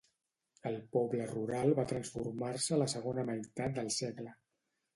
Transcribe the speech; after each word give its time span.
El 0.69 0.77
poble 0.97 1.27
rural 1.31 1.75
va 1.81 1.85
transformar-se 1.93 2.75
a 2.77 2.81
la 2.85 2.89
segona 2.97 3.29
meitat 3.31 3.79
del 3.79 3.95
segle. 4.01 4.37